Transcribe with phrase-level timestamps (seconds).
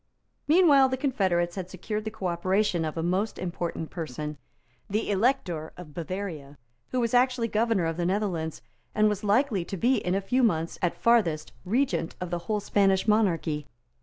[0.47, 4.39] Meanwhile the confederates had secured the cooperation of a most important person,
[4.89, 6.57] the Elector of Bavaria,
[6.89, 8.63] who was actually Governor of the Netherlands,
[8.95, 12.59] and was likely to be in a few months, at farthest, Regent of the whole
[12.59, 13.67] Spanish monarchy.